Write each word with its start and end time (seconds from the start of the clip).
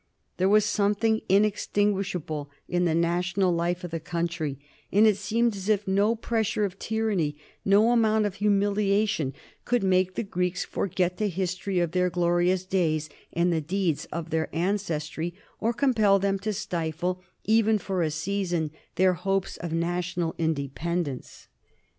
There 0.37 0.49
was 0.49 0.65
something 0.65 1.21
inextinguishable 1.29 2.49
in 2.67 2.85
the 2.85 2.95
national 2.95 3.51
life 3.53 3.83
of 3.83 3.91
the 3.91 3.99
country, 3.99 4.57
and 4.91 5.05
it 5.05 5.15
seemed 5.17 5.55
as 5.55 5.69
if 5.69 5.87
no 5.87 6.15
pressure 6.15 6.65
of 6.65 6.79
tyranny, 6.79 7.37
no 7.63 7.91
amount 7.91 8.25
of 8.25 8.33
humiliation, 8.33 9.31
could 9.63 9.83
make 9.83 10.15
the 10.15 10.23
Greeks 10.23 10.65
forget 10.65 11.17
the 11.17 11.27
history 11.27 11.77
of 11.77 11.91
their 11.91 12.09
glorious 12.09 12.65
days 12.65 13.09
and 13.31 13.53
the 13.53 13.61
deeds 13.61 14.05
of 14.05 14.31
their 14.31 14.49
ancestry, 14.55 15.35
or 15.59 15.71
compel 15.71 16.17
them 16.17 16.39
to 16.39 16.51
stifle, 16.51 17.21
even 17.43 17.77
for 17.77 18.01
a 18.01 18.09
season, 18.09 18.71
their 18.95 19.13
hopes 19.13 19.55
of 19.57 19.71
national 19.71 20.33
independence. 20.39 21.47